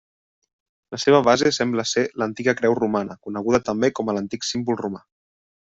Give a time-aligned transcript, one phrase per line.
[0.95, 5.07] La seva base sembla ser l'antiga Creu Romana coneguda també com l'Antic Símbol Romà.